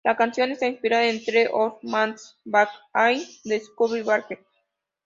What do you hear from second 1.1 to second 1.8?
"The Old